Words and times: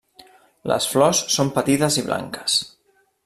Les 0.71 0.87
flors 0.93 1.21
són 1.35 1.53
petites 1.59 1.99
i 2.03 2.07
blanques. 2.09 2.57